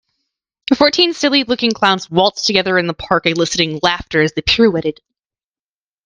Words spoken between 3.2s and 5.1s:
eliciting laughter as they pirouetted.